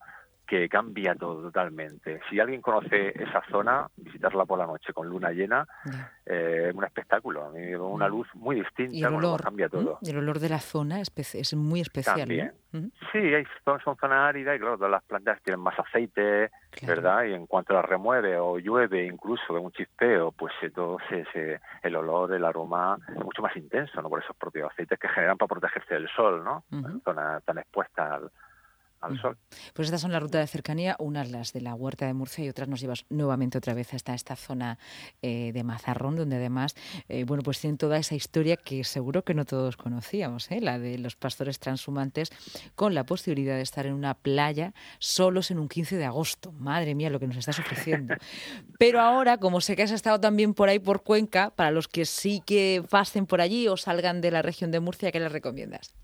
que 0.52 0.68
cambia 0.68 1.14
todo 1.14 1.44
totalmente. 1.44 2.20
Si 2.28 2.38
alguien 2.38 2.60
conoce 2.60 3.08
esa 3.22 3.42
zona, 3.50 3.88
visitarla 3.96 4.44
por 4.44 4.58
la 4.58 4.66
noche 4.66 4.92
con 4.92 5.08
luna 5.08 5.30
llena, 5.30 5.66
eh, 6.26 6.66
es 6.68 6.74
un 6.74 6.84
espectáculo, 6.84 7.50
una 7.80 8.06
luz 8.06 8.28
muy 8.34 8.56
distinta, 8.56 8.94
¿Y 8.94 9.02
el 9.02 9.14
olor, 9.14 9.42
cambia 9.42 9.70
todo. 9.70 9.98
Y 10.02 10.10
el 10.10 10.18
olor 10.18 10.40
de 10.40 10.50
la 10.50 10.58
zona 10.58 11.00
es, 11.00 11.54
muy 11.56 11.80
especial. 11.80 12.18
También. 12.18 12.52
Sí, 12.70 13.18
hay, 13.18 13.46
son 13.64 13.96
zonas 13.98 14.28
áridas 14.28 14.56
y 14.56 14.58
claro, 14.58 14.76
todas 14.76 14.90
las 14.90 15.02
plantas 15.04 15.40
tienen 15.42 15.60
más 15.60 15.78
aceite, 15.78 16.50
¿verdad? 16.86 17.24
Y 17.24 17.32
en 17.32 17.46
cuanto 17.46 17.72
las 17.72 17.86
remueve 17.86 18.36
o 18.36 18.58
llueve 18.58 19.06
incluso 19.06 19.54
de 19.54 19.58
un 19.58 19.72
chispeo, 19.72 20.32
pues 20.32 20.52
todo 20.74 20.98
se, 21.08 21.60
el 21.82 21.96
olor, 21.96 22.30
el 22.34 22.44
aroma 22.44 22.98
es 23.08 23.24
mucho 23.24 23.40
más 23.40 23.56
intenso, 23.56 24.02
¿no? 24.02 24.10
Por 24.10 24.22
esos 24.22 24.36
propios 24.36 24.70
aceites 24.70 24.98
que 24.98 25.08
generan 25.08 25.38
para 25.38 25.48
protegerse 25.48 25.94
del 25.94 26.10
sol, 26.10 26.44
¿no? 26.44 26.64
En 26.70 27.00
zonas 27.00 27.42
tan 27.42 27.56
expuestas 27.56 28.10
al, 28.10 28.30
al 29.02 29.20
sol. 29.20 29.36
Pues 29.74 29.88
estas 29.88 30.00
son 30.00 30.12
la 30.12 30.20
ruta 30.20 30.38
de 30.38 30.46
cercanía, 30.46 30.96
unas 30.98 31.30
las 31.30 31.52
de 31.52 31.60
la 31.60 31.74
Huerta 31.74 32.06
de 32.06 32.14
Murcia 32.14 32.44
y 32.44 32.48
otras 32.48 32.68
nos 32.68 32.80
llevas 32.80 33.04
nuevamente 33.10 33.58
otra 33.58 33.74
vez 33.74 33.92
hasta 33.94 34.14
esta 34.14 34.36
zona 34.36 34.78
eh, 35.20 35.52
de 35.52 35.64
Mazarrón, 35.64 36.16
donde 36.16 36.36
además, 36.36 36.74
eh, 37.08 37.24
bueno, 37.24 37.42
pues 37.42 37.60
tienen 37.60 37.78
toda 37.78 37.98
esa 37.98 38.14
historia 38.14 38.56
que 38.56 38.84
seguro 38.84 39.24
que 39.24 39.34
no 39.34 39.44
todos 39.44 39.76
conocíamos, 39.76 40.50
¿eh? 40.50 40.60
la 40.60 40.78
de 40.78 40.98
los 40.98 41.16
pastores 41.16 41.58
transhumantes, 41.58 42.30
con 42.74 42.94
la 42.94 43.04
posibilidad 43.04 43.56
de 43.56 43.62
estar 43.62 43.86
en 43.86 43.94
una 43.94 44.14
playa 44.14 44.72
solos 44.98 45.50
en 45.50 45.58
un 45.58 45.68
15 45.68 45.96
de 45.96 46.04
agosto. 46.04 46.52
Madre 46.52 46.94
mía, 46.94 47.10
lo 47.10 47.20
que 47.20 47.26
nos 47.26 47.36
estás 47.36 47.58
ofreciendo. 47.58 48.14
Pero 48.78 49.00
ahora, 49.00 49.38
como 49.38 49.60
sé 49.60 49.76
que 49.76 49.82
has 49.82 49.90
estado 49.90 50.20
también 50.20 50.54
por 50.54 50.68
ahí 50.68 50.78
por 50.78 51.02
Cuenca, 51.02 51.50
para 51.50 51.70
los 51.70 51.88
que 51.88 52.04
sí 52.04 52.42
que 52.44 52.84
pasen 52.88 53.26
por 53.26 53.40
allí 53.40 53.68
o 53.68 53.76
salgan 53.76 54.20
de 54.20 54.30
la 54.30 54.42
región 54.42 54.70
de 54.70 54.80
Murcia, 54.80 55.10
¿qué 55.10 55.20
les 55.20 55.32
recomiendas? 55.32 55.94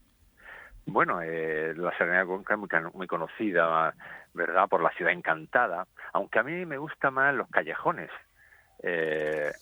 Bueno, 0.91 1.21
eh, 1.21 1.75
la 1.77 1.93
Serenidad 1.99 2.23
de 2.23 2.27
Cuenca 2.27 2.55
es 2.55 2.61
muy, 2.61 2.91
muy 2.95 3.07
conocida, 3.07 3.95
¿verdad?, 4.33 4.69
por 4.69 4.83
la 4.83 4.91
ciudad 4.93 5.13
encantada, 5.13 5.87
aunque 6.15 6.39
a 6.39 6.43
mí 6.43 6.65
me 6.65 6.79
gustan 6.79 7.13
más 7.13 7.35
los 7.35 7.47
callejones. 7.51 8.11
Eh, 8.83 9.53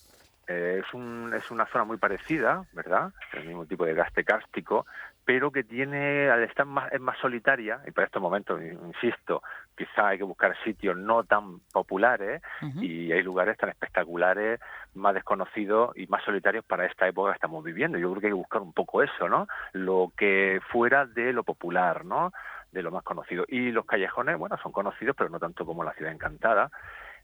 eh, 0.46 0.82
es, 0.84 0.94
un, 0.94 1.34
es 1.34 1.50
una 1.50 1.66
zona 1.66 1.84
muy 1.84 1.96
parecida, 1.96 2.64
¿verdad? 2.72 3.12
El 3.32 3.48
mismo 3.48 3.66
tipo 3.66 3.84
de 3.84 3.94
gaste 3.94 4.22
cástico, 4.22 4.86
pero 5.26 5.50
que 5.50 5.64
tiene, 5.64 6.30
al 6.30 6.44
estar 6.44 6.64
más, 6.64 6.90
es 6.92 7.00
más 7.00 7.18
solitaria, 7.18 7.80
y 7.84 7.90
para 7.90 8.06
estos 8.06 8.22
momentos, 8.22 8.62
insisto, 8.62 9.42
quizá 9.76 10.08
hay 10.08 10.18
que 10.18 10.24
buscar 10.24 10.56
sitios 10.62 10.96
no 10.96 11.24
tan 11.24 11.58
populares 11.72 12.40
y 12.80 13.10
hay 13.10 13.22
lugares 13.24 13.58
tan 13.58 13.68
espectaculares, 13.68 14.60
más 14.94 15.14
desconocidos 15.14 15.90
y 15.96 16.06
más 16.06 16.22
solitarios 16.22 16.64
para 16.64 16.86
esta 16.86 17.08
época 17.08 17.32
que 17.32 17.34
estamos 17.34 17.64
viviendo. 17.64 17.98
Yo 17.98 18.08
creo 18.10 18.20
que 18.20 18.26
hay 18.28 18.32
que 18.32 18.36
buscar 18.36 18.62
un 18.62 18.72
poco 18.72 19.02
eso, 19.02 19.28
¿no? 19.28 19.48
Lo 19.72 20.12
que 20.16 20.60
fuera 20.70 21.06
de 21.06 21.32
lo 21.32 21.42
popular, 21.42 22.04
¿no? 22.04 22.32
De 22.70 22.84
lo 22.84 22.92
más 22.92 23.02
conocido. 23.02 23.44
Y 23.48 23.72
los 23.72 23.84
callejones, 23.84 24.38
bueno, 24.38 24.56
son 24.62 24.70
conocidos, 24.70 25.16
pero 25.18 25.28
no 25.28 25.40
tanto 25.40 25.66
como 25.66 25.82
la 25.82 25.92
ciudad 25.94 26.12
encantada 26.12 26.70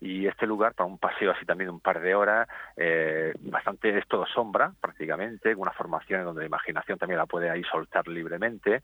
y 0.02 0.26
este 0.26 0.48
lugar 0.48 0.74
para 0.74 0.88
un 0.88 0.98
paseo 0.98 1.30
así 1.30 1.46
también 1.46 1.68
de 1.68 1.74
un 1.74 1.80
par 1.80 2.00
de 2.00 2.12
horas, 2.16 2.48
eh, 2.76 3.32
bastante 3.40 3.96
es 3.96 4.06
todo 4.08 4.26
sombra 4.26 4.72
prácticamente, 4.80 5.54
una 5.54 5.70
formación 5.70 6.24
donde 6.24 6.40
la 6.40 6.46
imaginación 6.46 6.98
también 6.98 7.18
la 7.18 7.26
puede 7.26 7.48
ahí 7.48 7.62
soltar 7.70 8.08
libremente 8.08 8.82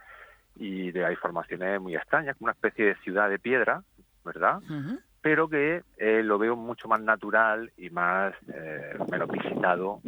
y 0.55 0.93
de, 0.93 1.05
hay 1.05 1.17
formaciones 1.17 1.81
muy 1.81 1.97
extrañas, 1.97 2.37
como 2.37 2.47
una 2.47 2.53
especie 2.53 2.85
de 2.85 2.95
ciudad 2.99 3.29
de 3.29 3.41
piedra, 3.41 3.83
¿verdad? 4.25 4.61
Pero 5.21 5.49
que 5.49 5.83
eh, 5.97 6.23
lo 6.23 6.39
veo 6.39 6.55
mucho 6.55 6.87
más 6.87 7.01
natural 7.01 7.73
y 7.77 7.91
más 7.91 8.33
eh, 8.55 8.97
menos 9.11 9.29
visitado 9.29 10.01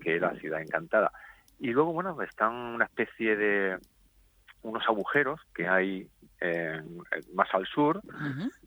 que 0.00 0.18
la 0.18 0.34
ciudad 0.34 0.60
encantada. 0.60 1.12
Y 1.60 1.70
luego, 1.70 1.92
bueno, 1.92 2.20
están 2.22 2.52
una 2.52 2.86
especie 2.86 3.36
de 3.36 3.78
unos 4.62 4.84
agujeros 4.88 5.40
que 5.54 5.68
hay 5.68 6.08
más 7.34 7.48
al 7.54 7.66
sur, 7.66 8.00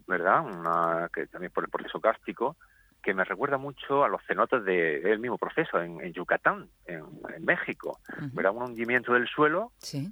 ¿verdad? 0.09 0.41
Una, 0.41 1.09
que 1.13 1.27
también 1.27 1.51
por 1.53 1.63
el 1.63 1.69
proceso 1.69 2.01
cástico, 2.01 2.57
que 3.01 3.13
me 3.13 3.23
recuerda 3.23 3.57
mucho 3.57 4.03
a 4.03 4.09
los 4.09 4.21
cenotes 4.27 4.65
del 4.65 5.03
de, 5.03 5.17
mismo 5.19 5.37
proceso 5.37 5.79
en, 5.81 6.11
Yucatán, 6.11 6.67
en, 6.85 7.05
México. 7.45 7.99
¿verdad? 8.33 8.51
Un 8.53 8.63
hundimiento 8.63 9.13
del 9.13 9.27
suelo 9.27 9.71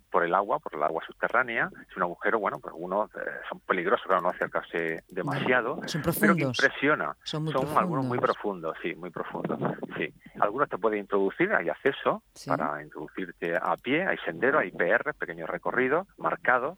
por 0.09 0.23
el 0.23 0.33
agua, 0.33 0.59
por 0.59 0.75
el 0.75 0.83
agua 0.83 1.03
subterránea. 1.05 1.69
Es 1.89 1.97
un 1.97 2.03
agujero, 2.03 2.39
bueno, 2.39 2.59
pues 2.59 2.73
algunos 2.73 3.09
eh, 3.15 3.19
son 3.49 3.59
peligrosos 3.61 4.07
para 4.07 4.21
no 4.21 4.29
acercarse 4.29 5.03
demasiado, 5.09 5.81
son 5.87 6.01
pero 6.19 6.35
que 6.35 6.43
impresiona. 6.43 7.17
Son, 7.23 7.47
algunos 7.75 8.05
muy 8.05 8.19
profundos, 8.19 8.77
sí, 8.81 8.95
muy 8.95 9.09
profundos. 9.09 9.59
Sí. 9.97 10.13
Algunos 10.39 10.69
te 10.69 10.77
pueden 10.77 10.99
introducir, 10.99 11.51
hay 11.53 11.69
acceso 11.69 12.23
para 12.45 12.81
introducirte 12.81 13.57
a 13.57 13.75
pie, 13.75 14.05
hay 14.05 14.17
sendero, 14.19 14.59
hay 14.59 14.71
PR, 14.71 15.13
pequeños 15.13 15.49
recorridos 15.49 16.07
marcados 16.17 16.77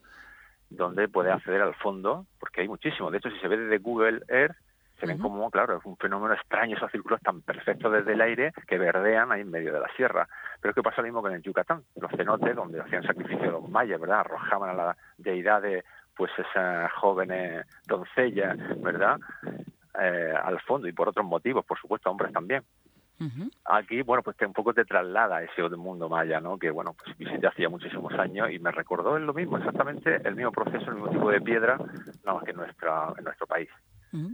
donde 0.69 1.07
puede 1.07 1.31
acceder 1.31 1.61
al 1.61 1.75
fondo, 1.75 2.25
porque 2.39 2.61
hay 2.61 2.67
muchísimo. 2.67 3.11
De 3.11 3.17
hecho, 3.17 3.29
si 3.31 3.39
se 3.39 3.47
ve 3.47 3.57
desde 3.57 3.77
Google 3.79 4.21
Earth, 4.27 4.55
se 4.99 5.05
ven 5.05 5.17
como, 5.17 5.49
claro, 5.49 5.77
es 5.77 5.85
un 5.85 5.95
fenómeno 5.95 6.33
extraño 6.33 6.75
esos 6.75 6.91
círculos 6.91 7.21
tan 7.21 7.41
perfectos 7.41 7.91
desde 7.91 8.13
el 8.13 8.21
aire 8.21 8.51
que 8.67 8.77
verdean 8.77 9.31
ahí 9.31 9.41
en 9.41 9.49
medio 9.49 9.71
de 9.71 9.79
la 9.79 9.88
sierra. 9.95 10.27
Pero 10.59 10.71
es 10.71 10.75
que 10.75 10.83
pasa 10.83 11.01
lo 11.01 11.07
mismo 11.07 11.23
que 11.23 11.29
en 11.29 11.35
el 11.35 11.41
Yucatán, 11.41 11.83
los 11.95 12.11
cenotes 12.11 12.55
donde 12.55 12.81
hacían 12.81 13.03
sacrificio 13.03 13.45
de 13.45 13.51
los 13.51 13.69
mayas, 13.69 13.99
¿verdad? 13.99 14.21
Arrojaban 14.21 14.69
a 14.71 14.73
la 14.73 14.97
deidad 15.17 15.61
de 15.61 15.83
pues 16.15 16.31
esas 16.38 16.91
jóvenes 16.93 17.65
doncellas, 17.88 18.57
¿verdad? 18.81 19.17
Eh, 20.01 20.33
al 20.43 20.59
fondo 20.61 20.88
y 20.88 20.91
por 20.91 21.07
otros 21.07 21.25
motivos, 21.25 21.65
por 21.65 21.79
supuesto, 21.79 22.11
hombres 22.11 22.33
también. 22.33 22.63
Aquí, 23.65 24.01
bueno, 24.01 24.23
pues 24.23 24.38
un 24.41 24.53
poco 24.53 24.73
te 24.73 24.85
traslada 24.85 25.43
ese 25.43 25.61
otro 25.61 25.77
mundo 25.77 26.07
maya, 26.07 26.39
¿no? 26.39 26.57
Que, 26.57 26.71
bueno, 26.71 26.93
pues 26.93 27.17
visité 27.17 27.47
hacía 27.47 27.67
muchísimos 27.69 28.13
años 28.13 28.49
y 28.51 28.59
me 28.59 28.71
recordó 28.71 29.17
en 29.17 29.25
lo 29.25 29.33
mismo, 29.33 29.57
exactamente 29.57 30.21
el 30.23 30.35
mismo 30.35 30.51
proceso, 30.51 30.89
el 30.89 30.95
mismo 30.95 31.09
tipo 31.09 31.29
de 31.29 31.41
piedra, 31.41 31.77
nada 32.23 32.38
más 32.38 32.43
que 32.43 32.51
en, 32.51 32.57
nuestra, 32.57 33.13
en 33.17 33.23
nuestro 33.23 33.45
país. 33.45 33.69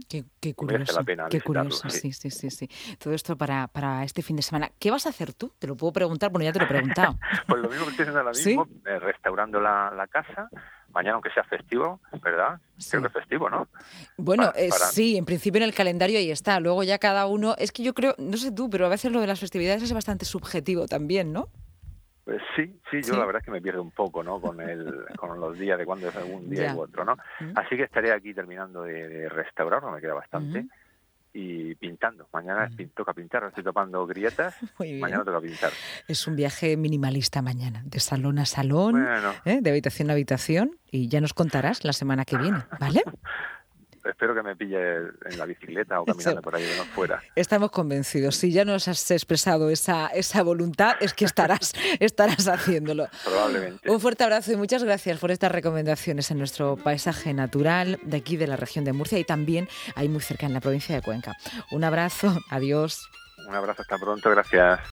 qué, 0.08 0.54
curioso. 0.54 1.04
qué 1.28 1.40
curioso, 1.40 1.90
sí. 1.90 2.12
sí, 2.12 2.30
sí, 2.30 2.50
sí, 2.50 2.68
Todo 2.98 3.12
esto 3.12 3.36
para, 3.36 3.66
para 3.66 4.04
este 4.04 4.22
fin 4.22 4.36
de 4.36 4.42
semana. 4.42 4.70
¿Qué 4.78 4.90
vas 4.90 5.06
a 5.06 5.08
hacer 5.08 5.34
tú? 5.34 5.52
Te 5.58 5.66
lo 5.66 5.76
puedo 5.76 5.92
preguntar, 5.92 6.30
bueno, 6.30 6.44
ya 6.44 6.52
te 6.52 6.60
lo 6.60 6.66
he 6.66 6.68
preguntado. 6.68 7.18
pues 7.48 7.60
lo 7.60 7.68
mismo 7.68 7.84
que 7.86 7.90
estoy 7.90 8.04
haciendo 8.04 8.20
ahora 8.20 8.32
mismo, 8.32 8.68
eh, 8.86 8.98
restaurando 9.00 9.60
la, 9.60 9.92
la 9.96 10.06
casa, 10.06 10.48
mañana 10.96 11.14
aunque 11.14 11.30
sea 11.30 11.44
festivo, 11.44 12.00
¿verdad? 12.22 12.58
Creo 12.90 13.02
que 13.02 13.08
es 13.08 13.12
festivo, 13.12 13.50
¿no? 13.50 13.68
Bueno, 14.16 14.50
eh, 14.56 14.70
sí, 14.72 15.16
en 15.16 15.26
principio 15.26 15.58
en 15.58 15.64
el 15.64 15.74
calendario 15.74 16.18
ahí 16.18 16.30
está. 16.30 16.58
Luego 16.58 16.82
ya 16.82 16.98
cada 16.98 17.26
uno, 17.26 17.54
es 17.58 17.70
que 17.70 17.82
yo 17.82 17.92
creo, 17.92 18.14
no 18.18 18.36
sé 18.36 18.50
tú, 18.50 18.70
pero 18.70 18.86
a 18.86 18.88
veces 18.88 19.12
lo 19.12 19.20
de 19.20 19.26
las 19.26 19.38
festividades 19.38 19.82
es 19.82 19.92
bastante 19.92 20.24
subjetivo 20.24 20.86
también, 20.86 21.32
¿no? 21.32 21.48
Pues 22.24 22.42
sí, 22.56 22.80
sí, 22.90 23.02
yo 23.02 23.16
la 23.16 23.24
verdad 23.24 23.40
es 23.40 23.44
que 23.44 23.52
me 23.52 23.60
pierdo 23.60 23.82
un 23.82 23.92
poco, 23.92 24.24
¿no? 24.24 24.40
Con 24.40 24.60
el, 24.60 25.04
con 25.16 25.38
los 25.38 25.56
días 25.58 25.78
de 25.78 25.84
cuándo 25.84 26.08
es 26.08 26.16
algún 26.16 26.50
día 26.50 26.74
u 26.74 26.80
otro, 26.80 27.04
¿no? 27.04 27.16
Así 27.54 27.76
que 27.76 27.84
estaré 27.84 28.12
aquí 28.12 28.34
terminando 28.34 28.82
de, 28.82 29.28
restaurar, 29.28 29.82
no 29.82 29.92
me 29.92 30.00
queda 30.00 30.14
bastante 30.14 30.66
y 31.36 31.74
pintando. 31.74 32.28
Mañana 32.32 32.70
mm. 32.70 32.94
toca 32.94 33.12
pintar, 33.12 33.44
estoy 33.44 33.62
topando 33.62 34.06
grietas, 34.06 34.56
mañana 34.78 35.22
toca 35.22 35.40
pintar. 35.40 35.70
Es 36.08 36.26
un 36.26 36.34
viaje 36.34 36.78
minimalista 36.78 37.42
mañana, 37.42 37.82
de 37.84 38.00
salón 38.00 38.38
a 38.38 38.46
salón, 38.46 39.06
¿eh? 39.44 39.58
de 39.60 39.70
habitación 39.70 40.08
a 40.08 40.14
habitación, 40.14 40.78
y 40.90 41.08
ya 41.08 41.20
nos 41.20 41.34
contarás 41.34 41.84
la 41.84 41.92
semana 41.92 42.24
que 42.24 42.38
viene, 42.38 42.64
¿vale? 42.80 43.02
espero 44.08 44.34
que 44.34 44.42
me 44.42 44.56
pille 44.56 44.96
en 44.98 45.38
la 45.38 45.46
bicicleta 45.46 46.00
o 46.00 46.04
caminando 46.06 46.42
por 46.42 46.56
ahí 46.56 46.64
de 46.64 46.74
fuera. 46.94 47.22
Estamos 47.34 47.70
convencidos. 47.70 48.36
Si 48.36 48.52
ya 48.52 48.64
nos 48.64 48.88
has 48.88 49.10
expresado 49.10 49.70
esa, 49.70 50.08
esa 50.08 50.42
voluntad, 50.42 50.96
es 51.00 51.14
que 51.14 51.24
estarás, 51.24 51.72
estarás 52.00 52.48
haciéndolo. 52.48 53.08
Probablemente. 53.24 53.90
Un 53.90 54.00
fuerte 54.00 54.24
abrazo 54.24 54.52
y 54.52 54.56
muchas 54.56 54.84
gracias 54.84 55.18
por 55.18 55.30
estas 55.30 55.52
recomendaciones 55.52 56.30
en 56.30 56.38
nuestro 56.38 56.76
paisaje 56.76 57.34
natural 57.34 57.98
de 58.02 58.16
aquí 58.16 58.36
de 58.36 58.46
la 58.46 58.56
región 58.56 58.84
de 58.84 58.92
Murcia 58.92 59.18
y 59.18 59.24
también 59.24 59.68
ahí 59.94 60.08
muy 60.08 60.20
cerca 60.20 60.46
en 60.46 60.52
la 60.52 60.60
provincia 60.60 60.94
de 60.94 61.02
Cuenca. 61.02 61.34
Un 61.70 61.84
abrazo, 61.84 62.36
adiós. 62.50 63.10
Un 63.46 63.54
abrazo, 63.54 63.82
hasta 63.82 63.98
pronto, 63.98 64.30
gracias. 64.30 64.80